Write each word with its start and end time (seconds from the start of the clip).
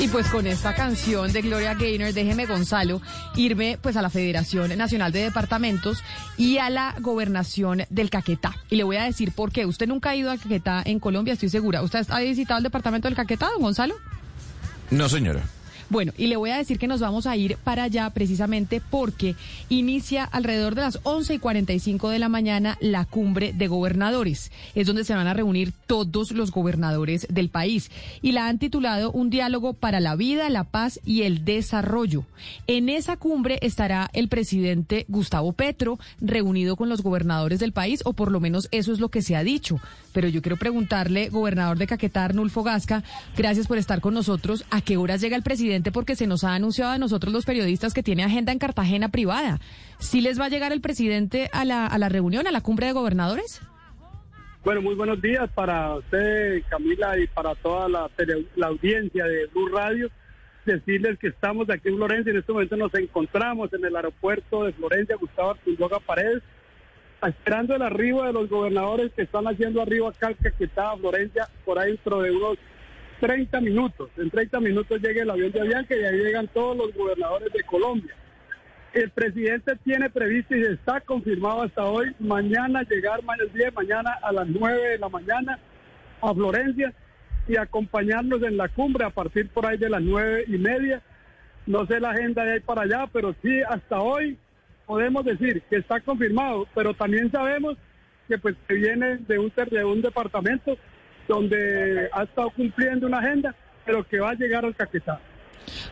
Y 0.00 0.06
pues 0.06 0.28
con 0.28 0.46
esta 0.46 0.76
canción 0.76 1.32
de 1.32 1.42
Gloria 1.42 1.74
Gaynor, 1.74 2.12
déjeme 2.12 2.46
Gonzalo, 2.46 3.02
irme 3.34 3.78
pues 3.82 3.96
a 3.96 4.02
la 4.02 4.10
Federación 4.10 4.76
Nacional 4.78 5.10
de 5.10 5.24
Departamentos 5.24 6.04
y 6.36 6.58
a 6.58 6.70
la 6.70 6.94
gobernación 7.00 7.82
del 7.90 8.08
Caquetá. 8.08 8.54
Y 8.70 8.76
le 8.76 8.84
voy 8.84 8.96
a 8.96 9.02
decir 9.02 9.32
por 9.32 9.50
qué. 9.50 9.66
Usted 9.66 9.88
nunca 9.88 10.10
ha 10.10 10.16
ido 10.16 10.30
al 10.30 10.38
Caquetá 10.38 10.82
en 10.84 11.00
Colombia, 11.00 11.34
estoy 11.34 11.48
segura. 11.48 11.82
¿Usted 11.82 12.06
ha 12.10 12.20
visitado 12.20 12.58
el 12.58 12.64
departamento 12.64 13.08
del 13.08 13.16
Caquetá, 13.16 13.48
don 13.50 13.62
Gonzalo? 13.62 13.96
No, 14.92 15.08
señora. 15.08 15.42
Bueno, 15.90 16.12
y 16.18 16.26
le 16.26 16.36
voy 16.36 16.50
a 16.50 16.58
decir 16.58 16.78
que 16.78 16.86
nos 16.86 17.00
vamos 17.00 17.26
a 17.26 17.34
ir 17.34 17.56
para 17.64 17.84
allá 17.84 18.10
precisamente 18.10 18.82
porque 18.90 19.36
inicia 19.70 20.22
alrededor 20.22 20.74
de 20.74 20.82
las 20.82 20.98
11 21.02 21.34
y 21.34 21.38
45 21.38 22.10
de 22.10 22.18
la 22.18 22.28
mañana 22.28 22.76
la 22.82 23.06
cumbre 23.06 23.54
de 23.54 23.68
gobernadores. 23.68 24.52
Es 24.74 24.86
donde 24.86 25.04
se 25.04 25.14
van 25.14 25.26
a 25.26 25.32
reunir 25.32 25.72
todos 25.86 26.32
los 26.32 26.50
gobernadores 26.50 27.26
del 27.30 27.48
país. 27.48 27.90
Y 28.20 28.32
la 28.32 28.48
han 28.48 28.58
titulado 28.58 29.12
Un 29.12 29.30
diálogo 29.30 29.72
para 29.72 29.98
la 30.00 30.14
vida, 30.14 30.50
la 30.50 30.64
paz 30.64 31.00
y 31.06 31.22
el 31.22 31.46
desarrollo. 31.46 32.26
En 32.66 32.90
esa 32.90 33.16
cumbre 33.16 33.58
estará 33.62 34.10
el 34.12 34.28
presidente 34.28 35.06
Gustavo 35.08 35.54
Petro 35.54 35.98
reunido 36.20 36.76
con 36.76 36.90
los 36.90 37.02
gobernadores 37.02 37.60
del 37.60 37.72
país, 37.72 38.02
o 38.04 38.12
por 38.12 38.30
lo 38.30 38.40
menos 38.40 38.68
eso 38.72 38.92
es 38.92 39.00
lo 39.00 39.08
que 39.08 39.22
se 39.22 39.36
ha 39.36 39.42
dicho. 39.42 39.80
Pero 40.12 40.28
yo 40.28 40.42
quiero 40.42 40.58
preguntarle, 40.58 41.30
gobernador 41.30 41.78
de 41.78 41.86
Caquetá, 41.86 42.24
Arnulfo 42.24 42.62
Gasca, 42.62 43.04
gracias 43.36 43.66
por 43.66 43.78
estar 43.78 44.00
con 44.02 44.12
nosotros. 44.12 44.64
¿A 44.70 44.82
qué 44.82 44.96
horas 44.98 45.20
llega 45.20 45.36
el 45.36 45.42
presidente? 45.42 45.77
Porque 45.92 46.16
se 46.16 46.26
nos 46.26 46.44
ha 46.44 46.54
anunciado 46.54 46.92
a 46.92 46.98
nosotros 46.98 47.32
los 47.32 47.44
periodistas 47.44 47.94
que 47.94 48.02
tiene 48.02 48.24
agenda 48.24 48.52
en 48.52 48.58
Cartagena 48.58 49.08
privada. 49.08 49.60
¿Sí 49.98 50.20
les 50.20 50.40
va 50.40 50.46
a 50.46 50.48
llegar 50.48 50.72
el 50.72 50.80
presidente 50.80 51.48
a 51.52 51.64
la, 51.64 51.86
a 51.86 51.98
la 51.98 52.08
reunión, 52.08 52.46
a 52.46 52.52
la 52.52 52.60
cumbre 52.60 52.86
de 52.86 52.92
gobernadores? 52.92 53.60
Bueno, 54.64 54.82
muy 54.82 54.94
buenos 54.94 55.22
días 55.22 55.48
para 55.54 55.94
usted, 55.94 56.62
Camila, 56.68 57.18
y 57.18 57.26
para 57.28 57.54
toda 57.54 57.88
la, 57.88 58.10
la 58.56 58.66
audiencia 58.66 59.24
de 59.24 59.46
Blue 59.46 59.68
Radio. 59.68 60.10
Decirles 60.66 61.18
que 61.18 61.28
estamos 61.28 61.70
aquí 61.70 61.88
en 61.88 61.96
Florencia, 61.96 62.30
en 62.30 62.38
este 62.38 62.52
momento 62.52 62.76
nos 62.76 62.92
encontramos 62.94 63.72
en 63.72 63.84
el 63.84 63.96
aeropuerto 63.96 64.64
de 64.64 64.72
Florencia, 64.74 65.16
Gustavo 65.16 65.52
Arturo 65.52 66.00
Paredes, 66.00 66.42
esperando 67.26 67.74
el 67.74 67.82
arribo 67.82 68.22
de 68.24 68.32
los 68.34 68.50
gobernadores 68.50 69.10
que 69.14 69.22
están 69.22 69.46
haciendo 69.46 69.80
arriba 69.80 70.10
acá, 70.10 70.34
que 70.34 70.64
está 70.64 70.94
Florencia, 70.96 71.48
por 71.64 71.78
ahí 71.78 71.92
dentro 71.92 72.20
de 72.20 72.30
unos 72.32 72.58
30 73.20 73.60
minutos. 73.60 74.10
En 74.16 74.30
30 74.30 74.60
minutos 74.60 75.00
llega 75.00 75.22
el 75.22 75.30
avión 75.30 75.52
de 75.52 75.60
Avianca 75.60 75.96
y 75.96 76.04
ahí 76.04 76.18
llegan 76.18 76.48
todos 76.48 76.76
los 76.76 76.94
gobernadores 76.94 77.52
de 77.52 77.62
Colombia. 77.64 78.14
El 78.92 79.10
presidente 79.10 79.76
tiene 79.84 80.08
previsto 80.08 80.56
y 80.56 80.62
está 80.62 81.00
confirmado 81.00 81.62
hasta 81.62 81.84
hoy, 81.84 82.14
mañana 82.18 82.82
llegar, 82.82 83.20
el 83.40 83.52
día 83.52 83.70
mañana 83.70 84.18
a 84.22 84.32
las 84.32 84.46
9 84.48 84.88
de 84.90 84.98
la 84.98 85.08
mañana 85.08 85.58
a 86.20 86.34
Florencia 86.34 86.92
y 87.46 87.56
acompañarnos 87.56 88.42
en 88.42 88.56
la 88.56 88.68
cumbre 88.68 89.04
a 89.04 89.10
partir 89.10 89.48
por 89.48 89.66
ahí 89.66 89.78
de 89.78 89.88
las 89.88 90.02
nueve 90.02 90.44
y 90.46 90.58
media. 90.58 91.02
No 91.66 91.86
sé 91.86 92.00
la 92.00 92.10
agenda 92.10 92.44
de 92.44 92.54
ahí 92.54 92.60
para 92.60 92.82
allá, 92.82 93.06
pero 93.12 93.34
sí 93.42 93.60
hasta 93.68 94.00
hoy 94.00 94.38
podemos 94.86 95.24
decir 95.24 95.62
que 95.68 95.76
está 95.76 96.00
confirmado, 96.00 96.66
pero 96.74 96.94
también 96.94 97.30
sabemos 97.30 97.76
que 98.26 98.38
pues 98.38 98.54
que 98.66 98.74
viene 98.74 99.18
de 99.18 99.38
un, 99.38 99.52
de 99.70 99.84
un 99.84 100.02
departamento 100.02 100.76
donde 101.28 102.08
ha 102.12 102.22
estado 102.24 102.50
cumpliendo 102.50 103.06
una 103.06 103.18
agenda, 103.18 103.54
pero 103.84 104.02
que 104.02 104.18
va 104.18 104.30
a 104.30 104.34
llegar 104.34 104.64
al 104.64 104.74
Caquetá. 104.74 105.20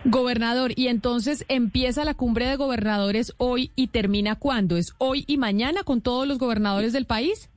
Gobernador, 0.04 0.72
y 0.74 0.88
entonces 0.88 1.44
empieza 1.48 2.04
la 2.04 2.14
cumbre 2.14 2.46
de 2.46 2.56
gobernadores 2.56 3.34
hoy 3.36 3.70
y 3.76 3.88
termina 3.88 4.36
cuándo? 4.36 4.76
¿Es 4.76 4.94
hoy 4.98 5.24
y 5.26 5.36
mañana 5.36 5.82
con 5.84 6.00
todos 6.00 6.26
los 6.26 6.38
gobernadores 6.38 6.92
del 6.92 7.04
país? 7.04 7.50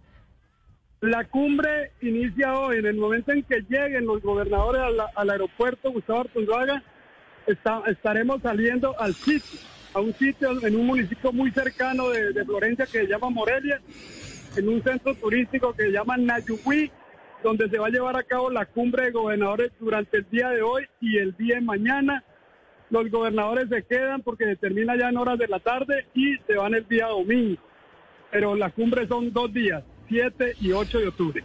La 1.01 1.23
cumbre 1.23 1.91
inicia 2.01 2.59
hoy, 2.59 2.79
en 2.79 2.85
el 2.85 2.97
momento 2.97 3.31
en 3.31 3.43
que 3.43 3.61
lleguen 3.69 4.05
los 4.05 4.21
gobernadores 4.21 4.81
al, 5.15 5.29
aeropuerto 5.29 5.91
Gustavo 5.91 6.21
Artunduaga, 6.21 6.83
estaremos 7.87 8.41
saliendo 8.41 8.99
al 8.99 9.13
sitio, 9.13 9.59
a 9.93 10.01
un 10.01 10.13
sitio 10.13 10.61
en 10.61 10.75
un 10.75 10.85
municipio 10.85 11.31
muy 11.31 11.51
cercano 11.51 12.09
de, 12.09 12.33
de 12.33 12.43
Florencia 12.43 12.85
que 12.85 12.99
se 12.99 13.07
llama 13.07 13.29
Morelia, 13.29 13.79
en 14.57 14.67
un 14.67 14.83
centro 14.83 15.15
turístico 15.15 15.73
que 15.73 15.83
se 15.83 15.91
llama 15.91 16.17
Nayuhui, 16.17 16.91
donde 17.43 17.69
se 17.69 17.79
va 17.79 17.87
a 17.87 17.91
llevar 17.91 18.17
a 18.17 18.23
cabo 18.23 18.49
la 18.49 18.65
cumbre 18.65 19.05
de 19.05 19.11
gobernadores 19.11 19.71
durante 19.79 20.17
el 20.17 20.29
día 20.29 20.49
de 20.49 20.61
hoy 20.61 20.85
y 20.99 21.17
el 21.17 21.35
día 21.37 21.55
de 21.55 21.61
mañana. 21.61 22.23
Los 22.89 23.09
gobernadores 23.09 23.69
se 23.69 23.83
quedan 23.83 24.21
porque 24.21 24.45
se 24.45 24.55
termina 24.55 24.97
ya 24.97 25.09
en 25.09 25.17
horas 25.17 25.37
de 25.37 25.47
la 25.47 25.59
tarde 25.59 26.07
y 26.13 26.37
se 26.47 26.55
van 26.55 26.73
el 26.73 26.87
día 26.87 27.07
domingo. 27.07 27.61
Pero 28.31 28.55
la 28.55 28.69
cumbre 28.71 29.07
son 29.07 29.31
dos 29.31 29.53
días, 29.53 29.83
7 30.07 30.55
y 30.61 30.71
8 30.71 30.99
de 30.99 31.07
octubre. 31.07 31.43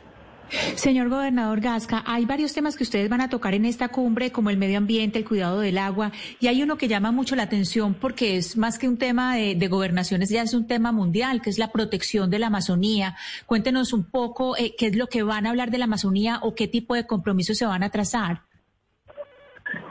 Señor 0.77 1.09
gobernador 1.09 1.60
Gasca, 1.60 2.03
hay 2.06 2.25
varios 2.25 2.53
temas 2.53 2.77
que 2.77 2.84
ustedes 2.84 3.09
van 3.09 3.21
a 3.21 3.28
tocar 3.28 3.55
en 3.55 3.65
esta 3.65 3.88
cumbre, 3.88 4.31
como 4.31 4.50
el 4.50 4.56
medio 4.56 4.78
ambiente, 4.78 5.19
el 5.19 5.25
cuidado 5.25 5.60
del 5.60 5.78
agua, 5.78 6.12
y 6.41 6.49
hay 6.49 6.62
uno 6.62 6.77
que 6.77 6.88
llama 6.88 7.12
mucho 7.12 7.37
la 7.37 7.44
atención 7.44 7.94
porque 7.94 8.37
es 8.37 8.56
más 8.56 8.78
que 8.78 8.88
un 8.88 8.99
tema 8.99 9.37
de, 9.37 9.69
gobernaciones, 9.69 10.28
ya 10.28 10.43
es 10.43 10.54
un 10.54 10.66
tema 10.66 10.93
mundial, 10.93 11.41
que 11.41 11.50
es 11.50 11.59
la 11.59 11.72
protección 11.72 12.31
de 12.31 12.38
la 12.38 12.49
Amazonía. 12.49 13.16
Cuéntenos 13.47 13.93
un 13.93 14.10
poco 14.10 14.56
eh, 14.56 14.75
qué 14.77 14.87
es 14.87 14.97
lo 14.97 15.06
que 15.06 15.22
van 15.22 15.47
a 15.47 15.50
hablar 15.50 15.71
de 15.71 15.78
la 15.78 15.87
Amazonía 15.87 16.38
o 16.43 16.54
qué 16.54 16.69
tipo 16.69 16.94
de 16.94 17.06
compromisos 17.06 17.56
se 17.56 17.66
van 17.66 17.83
a 17.83 17.91
trazar. 17.91 18.43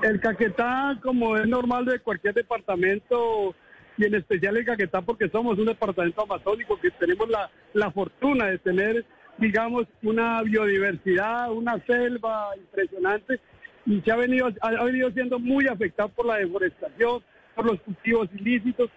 El 0.04 0.20
Caquetá, 0.20 1.00
como 1.02 1.38
es 1.38 1.48
normal 1.48 1.86
de 1.86 2.00
cualquier 2.00 2.34
departamento, 2.34 3.56
y 3.98 4.06
en 4.06 4.16
especial 4.16 4.58
el 4.58 4.66
Caquetá, 4.66 5.02
porque 5.02 5.28
somos 5.30 5.58
un 5.58 5.66
departamento 5.66 6.22
amazónico 6.22 6.80
que 6.80 6.92
tenemos 6.92 7.28
la, 7.30 7.50
la 7.74 7.92
fortuna 7.92 8.48
de 8.48 8.60
tener 8.60 9.06
digamos, 9.38 9.88
una 10.02 10.42
biodiversidad, 10.44 11.52
una 11.52 11.80
selva 11.86 12.50
impresionante 12.58 13.40
y 13.86 14.02
se 14.02 14.12
ha 14.12 14.16
venido, 14.16 14.50
ha 14.62 14.84
venido 14.84 15.12
siendo 15.12 15.40
muy 15.40 15.68
afectado 15.68 16.10
por 16.10 16.26
la 16.26 16.38
deforestación, 16.38 17.22
por 17.56 17.66
los 17.66 17.82
cultivos 17.82 18.30
ilícitos. 18.34 18.90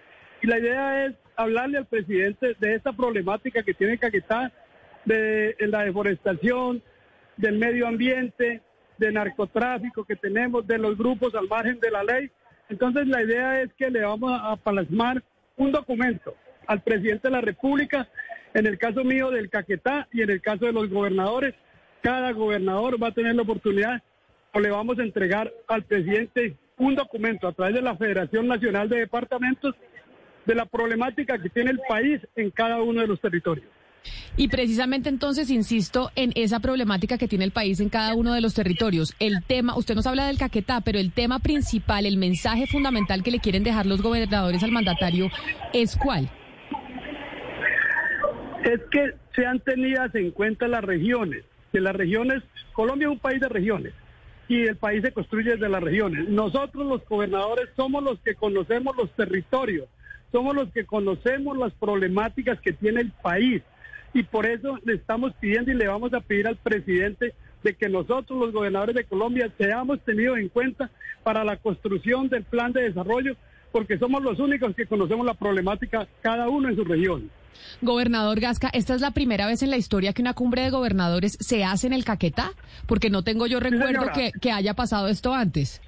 Y 0.42 0.46
la 0.46 0.58
idea 0.58 1.06
es 1.06 1.14
hablarle 1.36 1.78
al 1.78 1.86
presidente 1.86 2.56
de 2.58 2.74
esta 2.74 2.92
problemática 2.92 3.62
que 3.62 3.74
tiene 3.74 3.98
Caquetá, 3.98 4.52
de, 5.04 5.56
la 5.60 5.84
deforestación, 5.84 6.82
del 7.36 7.58
medio 7.58 7.86
ambiente, 7.86 8.62
del 8.98 9.14
narcotráfico 9.14 10.04
que 10.04 10.16
tenemos, 10.16 10.66
de 10.66 10.78
los 10.78 10.96
grupos 10.96 11.34
al 11.34 11.48
margen 11.48 11.78
de 11.80 11.90
la 11.90 12.02
ley. 12.02 12.30
Entonces 12.68 13.06
la 13.06 13.22
idea 13.22 13.62
es 13.62 13.72
que 13.74 13.90
le 13.90 14.02
vamos 14.02 14.32
a 14.42 14.56
plasmar 14.56 15.22
un 15.56 15.72
documento 15.72 16.34
al 16.66 16.82
presidente 16.82 17.28
de 17.28 17.32
la 17.32 17.40
República 17.40 18.08
en 18.56 18.66
el 18.66 18.78
caso 18.78 19.04
mío 19.04 19.30
del 19.30 19.50
Caquetá 19.50 20.08
y 20.12 20.22
en 20.22 20.30
el 20.30 20.40
caso 20.40 20.64
de 20.64 20.72
los 20.72 20.88
gobernadores, 20.88 21.54
cada 22.00 22.32
gobernador 22.32 23.00
va 23.02 23.08
a 23.08 23.12
tener 23.12 23.34
la 23.34 23.42
oportunidad 23.42 24.02
o 24.54 24.60
le 24.60 24.70
vamos 24.70 24.98
a 24.98 25.02
entregar 25.02 25.52
al 25.68 25.84
presidente 25.84 26.56
un 26.78 26.94
documento 26.94 27.48
a 27.48 27.52
través 27.52 27.74
de 27.74 27.82
la 27.82 27.96
Federación 27.96 28.48
Nacional 28.48 28.88
de 28.88 29.00
Departamentos 29.00 29.74
de 30.46 30.54
la 30.54 30.64
problemática 30.64 31.38
que 31.38 31.50
tiene 31.50 31.70
el 31.70 31.80
país 31.86 32.20
en 32.34 32.50
cada 32.50 32.80
uno 32.80 33.02
de 33.02 33.06
los 33.06 33.20
territorios. 33.20 33.68
Y 34.38 34.48
precisamente 34.48 35.10
entonces 35.10 35.50
insisto 35.50 36.10
en 36.14 36.32
esa 36.34 36.60
problemática 36.60 37.18
que 37.18 37.28
tiene 37.28 37.44
el 37.44 37.50
país 37.50 37.80
en 37.80 37.90
cada 37.90 38.14
uno 38.14 38.32
de 38.32 38.40
los 38.40 38.54
territorios. 38.54 39.14
El 39.18 39.42
tema, 39.44 39.76
usted 39.76 39.94
nos 39.94 40.06
habla 40.06 40.28
del 40.28 40.38
Caquetá, 40.38 40.80
pero 40.80 40.98
el 40.98 41.12
tema 41.12 41.40
principal, 41.40 42.06
el 42.06 42.16
mensaje 42.16 42.66
fundamental 42.66 43.22
que 43.22 43.32
le 43.32 43.40
quieren 43.40 43.64
dejar 43.64 43.84
los 43.84 44.00
gobernadores 44.00 44.62
al 44.62 44.72
mandatario 44.72 45.28
es 45.74 45.96
cuál? 45.96 46.30
Es 48.66 48.80
que 48.90 49.14
sean 49.36 49.60
tenidas 49.60 50.12
en 50.16 50.32
cuenta 50.32 50.66
las 50.66 50.82
regiones, 50.82 51.44
que 51.70 51.80
las 51.80 51.94
regiones, 51.94 52.42
Colombia 52.72 53.06
es 53.06 53.12
un 53.12 53.20
país 53.20 53.40
de 53.40 53.48
regiones 53.48 53.92
y 54.48 54.62
el 54.62 54.76
país 54.76 55.02
se 55.02 55.12
construye 55.12 55.52
desde 55.52 55.68
las 55.68 55.82
regiones. 55.82 56.28
Nosotros 56.28 56.84
los 56.84 57.08
gobernadores 57.08 57.68
somos 57.76 58.02
los 58.02 58.18
que 58.20 58.34
conocemos 58.34 58.96
los 58.96 59.10
territorios, 59.12 59.86
somos 60.32 60.54
los 60.56 60.68
que 60.72 60.84
conocemos 60.84 61.56
las 61.56 61.72
problemáticas 61.74 62.60
que 62.60 62.72
tiene 62.72 63.02
el 63.02 63.12
país 63.12 63.62
y 64.12 64.24
por 64.24 64.46
eso 64.46 64.80
le 64.84 64.94
estamos 64.94 65.32
pidiendo 65.34 65.70
y 65.70 65.74
le 65.74 65.86
vamos 65.86 66.12
a 66.12 66.20
pedir 66.20 66.48
al 66.48 66.56
presidente 66.56 67.34
de 67.62 67.74
que 67.74 67.88
nosotros 67.88 68.36
los 68.36 68.52
gobernadores 68.52 68.96
de 68.96 69.04
Colombia 69.04 69.48
seamos 69.58 70.00
tenidos 70.00 70.38
en 70.38 70.48
cuenta 70.48 70.90
para 71.22 71.44
la 71.44 71.56
construcción 71.56 72.28
del 72.28 72.42
plan 72.42 72.72
de 72.72 72.82
desarrollo 72.82 73.36
porque 73.70 73.96
somos 73.96 74.24
los 74.24 74.40
únicos 74.40 74.74
que 74.74 74.86
conocemos 74.86 75.24
la 75.24 75.34
problemática 75.34 76.08
cada 76.20 76.48
uno 76.48 76.68
en 76.68 76.74
su 76.74 76.84
región. 76.84 77.30
Gobernador 77.82 78.40
Gasca, 78.40 78.68
¿esta 78.72 78.94
es 78.94 79.00
la 79.00 79.12
primera 79.12 79.46
vez 79.46 79.62
en 79.62 79.70
la 79.70 79.76
historia 79.76 80.12
que 80.12 80.22
una 80.22 80.34
cumbre 80.34 80.62
de 80.62 80.70
gobernadores 80.70 81.36
se 81.40 81.64
hace 81.64 81.86
en 81.86 81.92
el 81.92 82.04
Caquetá? 82.04 82.52
Porque 82.86 83.10
no 83.10 83.22
tengo 83.22 83.46
yo 83.46 83.60
recuerdo 83.60 84.06
que, 84.40 84.52
haya 84.52 84.74
pasado 84.74 85.08
esto 85.08 85.34
antes. 85.34 85.82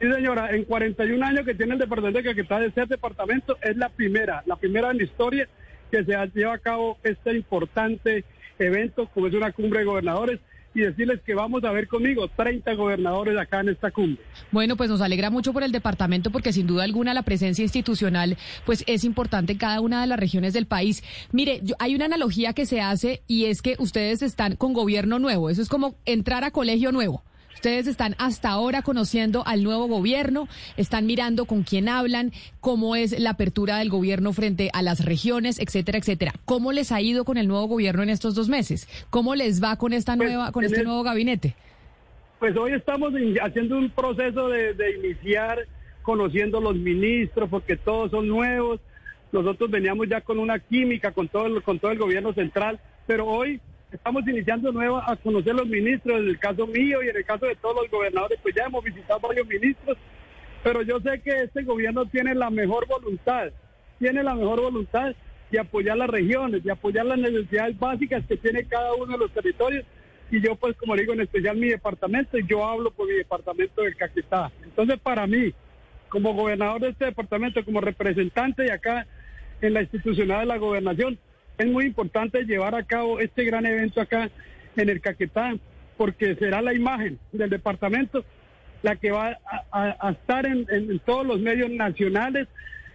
Sí, 0.00 0.10
señora, 0.12 0.50
en 0.54 0.64
41 0.64 1.24
años 1.24 1.44
que 1.44 1.54
tiene 1.54 1.74
el 1.74 1.78
departamento 1.78 2.18
de 2.18 2.24
Caquetá 2.24 2.58
de 2.58 2.70
ser 2.72 2.88
departamento, 2.88 3.56
es 3.62 3.76
la 3.76 3.88
primera, 3.88 4.42
la 4.46 4.56
primera 4.56 4.90
en 4.90 4.98
la 4.98 5.04
historia 5.04 5.48
que 5.90 6.04
se 6.04 6.12
lleva 6.34 6.54
a 6.54 6.58
cabo 6.58 6.98
este 7.02 7.36
importante 7.36 8.24
evento, 8.58 9.08
como 9.12 9.28
es 9.28 9.34
una 9.34 9.52
cumbre 9.52 9.80
de 9.80 9.84
gobernadores 9.86 10.40
y 10.76 10.82
decirles 10.82 11.20
que 11.24 11.34
vamos 11.34 11.64
a 11.64 11.72
ver 11.72 11.88
conmigo 11.88 12.28
30 12.28 12.74
gobernadores 12.74 13.36
acá 13.38 13.60
en 13.60 13.70
esta 13.70 13.90
cumbre. 13.90 14.22
Bueno, 14.52 14.76
pues 14.76 14.90
nos 14.90 15.00
alegra 15.00 15.30
mucho 15.30 15.54
por 15.54 15.62
el 15.62 15.72
departamento 15.72 16.30
porque 16.30 16.52
sin 16.52 16.66
duda 16.66 16.84
alguna 16.84 17.14
la 17.14 17.22
presencia 17.22 17.62
institucional 17.62 18.36
pues 18.66 18.84
es 18.86 19.02
importante 19.02 19.52
en 19.52 19.58
cada 19.58 19.80
una 19.80 20.02
de 20.02 20.06
las 20.06 20.20
regiones 20.20 20.52
del 20.52 20.66
país. 20.66 21.02
Mire, 21.32 21.62
hay 21.78 21.94
una 21.94 22.04
analogía 22.04 22.52
que 22.52 22.66
se 22.66 22.82
hace 22.82 23.22
y 23.26 23.46
es 23.46 23.62
que 23.62 23.76
ustedes 23.78 24.20
están 24.20 24.56
con 24.56 24.74
gobierno 24.74 25.18
nuevo, 25.18 25.48
eso 25.48 25.62
es 25.62 25.70
como 25.70 25.96
entrar 26.04 26.44
a 26.44 26.50
colegio 26.50 26.92
nuevo 26.92 27.24
Ustedes 27.56 27.86
están 27.86 28.14
hasta 28.18 28.50
ahora 28.50 28.82
conociendo 28.82 29.42
al 29.46 29.62
nuevo 29.64 29.86
gobierno, 29.88 30.46
están 30.76 31.06
mirando 31.06 31.46
con 31.46 31.62
quién 31.62 31.88
hablan, 31.88 32.30
cómo 32.60 32.96
es 32.96 33.18
la 33.18 33.30
apertura 33.30 33.78
del 33.78 33.88
gobierno 33.88 34.34
frente 34.34 34.70
a 34.74 34.82
las 34.82 35.04
regiones, 35.06 35.58
etcétera, 35.58 35.96
etcétera. 35.98 36.32
¿Cómo 36.44 36.70
les 36.72 36.92
ha 36.92 37.00
ido 37.00 37.24
con 37.24 37.38
el 37.38 37.48
nuevo 37.48 37.66
gobierno 37.66 38.02
en 38.02 38.10
estos 38.10 38.34
dos 38.34 38.48
meses? 38.50 38.86
¿Cómo 39.08 39.34
les 39.34 39.62
va 39.62 39.76
con 39.76 39.94
esta 39.94 40.16
Pues, 40.16 40.28
nueva, 40.28 40.52
con 40.52 40.64
este 40.64 40.80
el- 40.80 40.84
nuevo 40.84 41.02
gabinete? 41.02 41.54
Pues 42.38 42.54
hoy 42.58 42.72
estamos 42.72 43.14
haciendo 43.42 43.78
un 43.78 43.88
proceso 43.90 44.48
de, 44.50 44.74
de 44.74 44.98
iniciar 44.98 45.60
conociendo 46.02 46.60
los 46.60 46.76
ministros, 46.76 47.48
porque 47.48 47.76
todos 47.78 48.10
son 48.10 48.28
nuevos. 48.28 48.80
Nosotros 49.32 49.70
veníamos 49.70 50.08
ya 50.10 50.20
con 50.20 50.38
una 50.38 50.58
química 50.58 51.10
con 51.12 51.26
todo 51.28 51.46
el, 51.46 51.62
con 51.62 51.78
todo 51.78 51.90
el 51.90 51.98
gobierno 51.98 52.34
central, 52.34 52.78
pero 53.06 53.26
hoy 53.26 53.60
estamos 53.96 54.26
iniciando 54.28 54.70
nueva 54.72 55.04
a 55.06 55.16
conocer 55.16 55.54
los 55.54 55.66
ministros. 55.66 56.20
En 56.20 56.28
el 56.28 56.38
caso 56.38 56.66
mío 56.66 57.02
y 57.02 57.08
en 57.08 57.16
el 57.16 57.24
caso 57.24 57.46
de 57.46 57.56
todos 57.56 57.76
los 57.82 57.90
gobernadores, 57.90 58.38
pues 58.42 58.54
ya 58.54 58.64
hemos 58.64 58.84
visitado 58.84 59.20
varios 59.20 59.46
ministros, 59.46 59.98
pero 60.62 60.82
yo 60.82 61.00
sé 61.00 61.20
que 61.20 61.42
este 61.42 61.62
gobierno 61.62 62.06
tiene 62.06 62.34
la 62.34 62.50
mejor 62.50 62.86
voluntad, 62.86 63.48
tiene 63.98 64.22
la 64.22 64.34
mejor 64.34 64.60
voluntad 64.60 65.14
de 65.50 65.58
apoyar 65.58 65.96
las 65.96 66.10
regiones, 66.10 66.62
de 66.62 66.72
apoyar 66.72 67.06
las 67.06 67.18
necesidades 67.18 67.78
básicas 67.78 68.24
que 68.26 68.36
tiene 68.36 68.64
cada 68.64 68.94
uno 68.94 69.12
de 69.12 69.18
los 69.18 69.32
territorios. 69.32 69.84
Y 70.30 70.40
yo, 70.40 70.56
pues, 70.56 70.76
como 70.76 70.96
digo, 70.96 71.12
en 71.12 71.20
especial 71.20 71.56
mi 71.56 71.68
departamento, 71.68 72.36
yo 72.38 72.64
hablo 72.66 72.90
por 72.90 73.06
mi 73.06 73.14
departamento 73.14 73.82
del 73.82 73.96
Caquetá. 73.96 74.50
Entonces, 74.64 74.98
para 74.98 75.26
mí, 75.26 75.54
como 76.08 76.34
gobernador 76.34 76.80
de 76.80 76.88
este 76.88 77.04
departamento, 77.06 77.64
como 77.64 77.80
representante 77.80 78.64
de 78.64 78.72
acá 78.72 79.06
en 79.60 79.72
la 79.72 79.82
institucional 79.82 80.40
de 80.40 80.46
la 80.46 80.56
gobernación, 80.58 81.16
es 81.58 81.66
muy 81.66 81.86
importante 81.86 82.44
llevar 82.44 82.74
a 82.74 82.82
cabo 82.84 83.20
este 83.20 83.44
gran 83.44 83.66
evento 83.66 84.00
acá 84.00 84.30
en 84.76 84.88
el 84.88 85.00
Caquetá, 85.00 85.54
porque 85.96 86.34
será 86.36 86.60
la 86.60 86.74
imagen 86.74 87.18
del 87.32 87.50
departamento 87.50 88.24
la 88.82 88.96
que 88.96 89.10
va 89.10 89.38
a, 89.72 89.96
a- 90.00 90.10
estar 90.12 90.46
en 90.46 90.98
todos 91.00 91.26
los 91.26 91.40
medios 91.40 91.70
nacionales, 91.70 92.46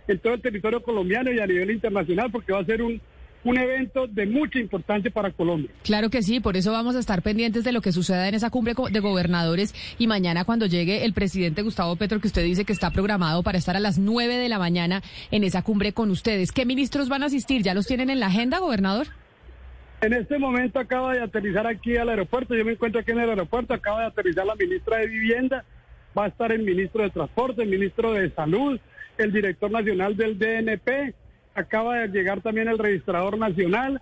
en 0.07 0.19
todo 0.19 0.35
el 0.35 0.41
territorio 0.41 0.81
colombiano 0.83 1.31
y 1.31 1.39
a 1.39 1.47
nivel 1.47 1.71
internacional, 1.71 2.31
porque 2.31 2.53
va 2.53 2.59
a 2.59 2.65
ser 2.65 2.81
un, 2.81 3.01
un 3.43 3.57
evento 3.57 4.07
de 4.07 4.25
mucha 4.25 4.59
importancia 4.59 5.09
para 5.11 5.31
Colombia. 5.31 5.69
Claro 5.83 6.09
que 6.09 6.21
sí, 6.21 6.39
por 6.39 6.57
eso 6.57 6.71
vamos 6.71 6.95
a 6.95 6.99
estar 6.99 7.21
pendientes 7.21 7.63
de 7.63 7.71
lo 7.71 7.81
que 7.81 7.91
suceda 7.91 8.27
en 8.27 8.35
esa 8.35 8.49
cumbre 8.49 8.73
de 8.91 8.99
gobernadores 8.99 9.73
y 9.97 10.07
mañana 10.07 10.45
cuando 10.45 10.65
llegue 10.65 11.05
el 11.05 11.13
presidente 11.13 11.61
Gustavo 11.61 11.95
Petro, 11.95 12.19
que 12.19 12.27
usted 12.27 12.43
dice 12.43 12.65
que 12.65 12.73
está 12.73 12.91
programado 12.91 13.43
para 13.43 13.57
estar 13.57 13.75
a 13.75 13.79
las 13.79 13.97
9 13.97 14.37
de 14.37 14.49
la 14.49 14.59
mañana 14.59 15.01
en 15.31 15.43
esa 15.43 15.61
cumbre 15.61 15.93
con 15.93 16.11
ustedes. 16.11 16.51
¿Qué 16.51 16.65
ministros 16.65 17.09
van 17.09 17.23
a 17.23 17.27
asistir? 17.27 17.63
¿Ya 17.63 17.73
los 17.73 17.87
tienen 17.87 18.09
en 18.09 18.19
la 18.19 18.27
agenda, 18.27 18.59
gobernador? 18.59 19.07
En 20.01 20.13
este 20.13 20.39
momento 20.39 20.79
acaba 20.79 21.13
de 21.13 21.21
aterrizar 21.21 21.67
aquí 21.67 21.95
al 21.95 22.09
aeropuerto, 22.09 22.55
yo 22.55 22.65
me 22.65 22.71
encuentro 22.71 23.01
aquí 23.01 23.11
en 23.11 23.19
el 23.19 23.29
aeropuerto, 23.29 23.75
acaba 23.75 24.01
de 24.01 24.07
aterrizar 24.07 24.47
la 24.47 24.55
ministra 24.55 24.97
de 24.97 25.07
Vivienda, 25.07 25.63
va 26.17 26.25
a 26.25 26.27
estar 26.27 26.51
el 26.51 26.63
ministro 26.63 27.03
de 27.03 27.11
Transporte, 27.11 27.61
el 27.61 27.69
ministro 27.69 28.13
de 28.13 28.31
Salud, 28.31 28.79
el 29.19 29.31
director 29.31 29.69
nacional 29.69 30.17
del 30.17 30.39
DNP, 30.39 31.13
acaba 31.53 31.99
de 31.99 32.07
llegar 32.09 32.41
también 32.41 32.67
el 32.67 32.77
registrador 32.77 33.37
nacional, 33.37 34.01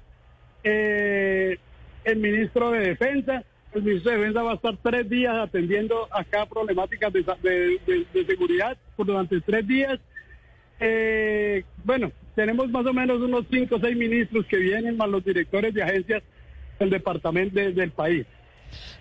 eh, 0.64 1.58
el 2.04 2.18
ministro 2.18 2.72
de 2.72 2.80
Defensa, 2.80 3.44
el 3.74 3.84
ministro 3.84 4.12
de 4.12 4.18
Defensa 4.18 4.44
va 4.44 4.52
a 4.52 4.56
estar 4.56 4.78
tres 4.82 5.10
días 5.10 5.36
atendiendo 5.36 6.08
acá 6.12 6.46
problemáticas 6.46 7.12
de, 7.14 7.24
de- 7.42 7.80
de- 7.86 8.06
de 8.14 8.26
seguridad 8.26 8.78
durante 8.98 9.40
tres 9.42 9.68
días. 9.68 10.00
Eh, 10.80 11.64
bueno, 11.84 12.12
tenemos 12.36 12.70
más 12.70 12.86
o 12.86 12.94
menos 12.94 13.20
unos 13.20 13.46
cinco 13.52 13.76
o 13.76 13.80
seis 13.80 13.96
ministros 13.98 14.46
que 14.46 14.58
vienen, 14.58 14.98
más 14.98 15.10
los 15.10 15.24
directores 15.24 15.74
de 15.74 15.84
agencias 15.84 16.24
del 16.80 16.90
departamento 16.90 17.60
de- 17.60 17.74
del 17.74 17.92
país. 17.92 18.26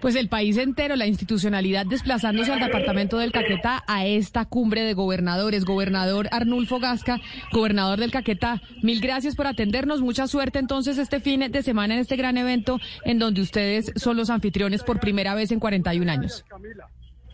Pues 0.01 0.15
el 0.15 0.29
país 0.29 0.57
entero, 0.57 0.97
la 0.97 1.07
institucionalidad 1.07 1.87
desplazándose 1.87 2.53
al 2.53 2.61
departamento 2.61 3.19
del 3.19 3.33
Caquetá 3.33 3.85
a 3.87 4.07
esta 4.07 4.45
cumbre 4.45 4.83
de 4.83 4.95
gobernadores. 4.95 5.65
Gobernador 5.65 6.29
Arnulfo 6.31 6.79
Gasca, 6.79 7.21
gobernador 7.53 7.99
del 7.99 8.11
Caquetá, 8.11 8.63
mil 8.83 9.01
gracias 9.01 9.35
por 9.35 9.47
atendernos. 9.47 10.01
Mucha 10.01 10.27
suerte 10.27 10.59
entonces 10.59 10.99
este 10.99 11.21
fin 11.21 11.41
de 11.51 11.63
semana 11.63 11.95
en 11.95 12.01
este 12.01 12.17
gran 12.17 12.37
evento 12.37 12.79
en 13.05 13.19
donde 13.19 13.41
ustedes 13.41 13.93
son 13.97 14.17
los 14.17 14.31
anfitriones 14.31 14.83
por 14.83 15.01
primera 15.01 15.35
vez 15.35 15.51
en 15.53 15.61
41 15.61 16.11
años. 16.11 16.45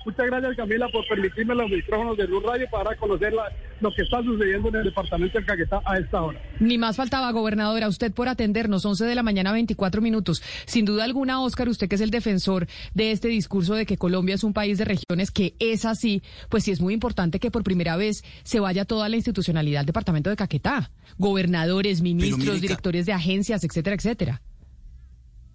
Muchas 0.04 0.26
gracias 0.26 0.56
Camila 0.56 0.88
por 0.92 1.06
permitirme 1.08 1.54
los 1.54 1.70
micrófonos 1.70 2.16
de 2.16 2.26
Luz 2.28 2.42
Radio 2.42 2.66
para 2.70 2.94
conocer 2.96 3.32
la- 3.32 3.50
lo 3.80 3.92
que 3.94 4.02
está 4.02 4.22
sucediendo 4.22 4.68
en 4.68 4.76
el 4.76 4.84
departamento 4.84 5.38
del 5.38 5.46
Caquetá 5.46 5.80
a 5.84 5.98
esta 5.98 6.22
hora. 6.22 6.40
Ni 6.60 6.78
más 6.78 6.96
faltaba, 6.96 7.30
gobernadora, 7.32 7.88
usted 7.88 8.12
por 8.12 8.28
atendernos, 8.28 8.84
11 8.84 9.04
de 9.04 9.14
la 9.14 9.22
mañana, 9.22 9.52
24 9.52 10.00
minutos. 10.02 10.42
Sin 10.66 10.84
duda 10.84 11.04
alguna, 11.04 11.40
Oscar, 11.42 11.68
usted 11.68 11.88
que 11.88 11.94
es 11.94 12.00
el 12.00 12.10
defensor 12.10 12.66
de 12.94 13.12
este 13.12 13.28
discurso 13.28 13.74
de 13.74 13.86
que 13.86 13.96
Colombia 13.96 14.34
es 14.34 14.44
un 14.44 14.52
país 14.52 14.78
de 14.78 14.84
regiones, 14.84 15.30
que 15.30 15.54
es 15.58 15.84
así, 15.84 16.22
pues 16.48 16.64
sí 16.64 16.70
es 16.70 16.80
muy 16.80 16.94
importante 16.94 17.40
que 17.40 17.50
por 17.50 17.62
primera 17.64 17.96
vez 17.96 18.24
se 18.42 18.60
vaya 18.60 18.84
toda 18.84 19.08
la 19.08 19.16
institucionalidad 19.16 19.80
al 19.80 19.86
departamento 19.86 20.30
de 20.30 20.36
Caquetá. 20.36 20.90
Gobernadores, 21.18 22.02
ministros, 22.02 22.40
mire, 22.46 22.60
directores 22.60 23.06
de 23.06 23.12
agencias, 23.12 23.64
etcétera, 23.64 23.96
etcétera. 23.96 24.42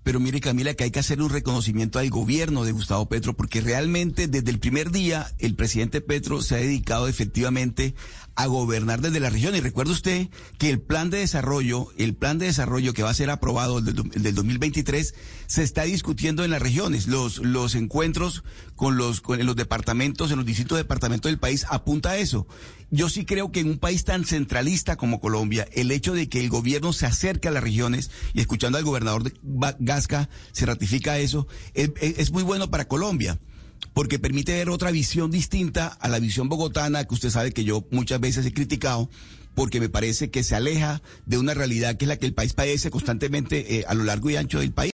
Pero 0.09 0.19
mire, 0.19 0.41
Camila, 0.41 0.73
que 0.73 0.85
hay 0.85 0.89
que 0.89 0.97
hacer 0.97 1.21
un 1.21 1.29
reconocimiento 1.29 1.99
al 1.99 2.09
gobierno 2.09 2.63
de 2.63 2.71
Gustavo 2.71 3.07
Petro, 3.07 3.37
porque 3.37 3.61
realmente 3.61 4.27
desde 4.27 4.49
el 4.49 4.57
primer 4.57 4.89
día 4.89 5.31
el 5.37 5.53
presidente 5.53 6.01
Petro 6.01 6.41
se 6.41 6.55
ha 6.55 6.57
dedicado 6.57 7.07
efectivamente 7.07 7.93
a 8.33 8.47
gobernar 8.47 9.01
desde 9.01 9.19
la 9.19 9.29
región. 9.29 9.55
Y 9.55 9.59
recuerde 9.59 9.91
usted 9.91 10.29
que 10.57 10.71
el 10.71 10.81
plan 10.81 11.11
de 11.11 11.19
desarrollo, 11.19 11.89
el 11.97 12.15
plan 12.15 12.39
de 12.39 12.47
desarrollo 12.47 12.93
que 12.93 13.03
va 13.03 13.11
a 13.11 13.13
ser 13.13 13.29
aprobado 13.29 13.77
el 13.77 13.85
del, 13.85 14.09
del 14.09 14.33
2023, 14.33 15.13
se 15.45 15.61
está 15.61 15.83
discutiendo 15.83 16.43
en 16.43 16.51
las 16.51 16.61
regiones. 16.61 17.05
Los, 17.05 17.37
los 17.39 17.75
encuentros 17.75 18.43
con 18.75 18.97
los, 18.97 19.19
con 19.19 19.45
los 19.45 19.55
departamentos, 19.57 20.31
en 20.31 20.37
los 20.37 20.45
distintos 20.45 20.77
departamentos 20.77 21.29
del 21.29 21.37
país 21.37 21.65
apunta 21.69 22.11
a 22.11 22.17
eso. 22.17 22.47
Yo 22.91 23.09
sí 23.09 23.25
creo 23.25 23.51
que 23.51 23.59
en 23.59 23.69
un 23.69 23.77
país 23.77 24.05
tan 24.05 24.25
centralista 24.25 24.95
como 24.95 25.19
Colombia, 25.19 25.67
el 25.73 25.91
hecho 25.91 26.13
de 26.13 26.29
que 26.29 26.39
el 26.39 26.49
gobierno 26.49 26.93
se 26.93 27.05
acerque 27.05 27.49
a 27.49 27.51
las 27.51 27.61
regiones 27.61 28.09
y 28.33 28.39
escuchando 28.39 28.77
al 28.77 28.83
gobernador 28.83 29.23
de 29.23 29.33
Se 30.51 30.65
ratifica 30.65 31.17
eso, 31.19 31.47
es, 31.73 31.91
es- 32.01 32.17
es 32.19 32.31
muy 32.31 32.43
bueno 32.43 32.69
para 32.69 32.87
Colombia. 32.87 33.39
Porque 33.93 34.19
permite 34.19 34.53
ver 34.53 34.69
otra 34.69 34.91
visión 34.91 35.31
distinta 35.31 35.87
a 35.87 36.07
la 36.09 36.19
visión 36.19 36.49
bogotana 36.49 37.05
que 37.05 37.13
usted 37.13 37.29
sabe 37.29 37.51
que 37.53 37.63
yo 37.63 37.85
muchas 37.91 38.19
veces 38.19 38.45
he 38.45 38.53
criticado, 38.53 39.09
porque 39.55 39.79
me 39.79 39.89
parece 39.89 40.29
que 40.29 40.43
se 40.43 40.53
aleja 40.55 41.01
de 41.25 41.37
una 41.37 41.53
realidad 41.53 41.95
que 41.97 42.05
es 42.05 42.09
la 42.09 42.17
que 42.17 42.25
el 42.25 42.33
país 42.33 42.53
padece 42.53 42.91
constantemente 42.91 43.77
eh, 43.79 43.85
a 43.87 43.93
lo 43.93 44.03
largo 44.03 44.29
y 44.29 44.35
ancho 44.35 44.59
del 44.59 44.71
país. 44.73 44.87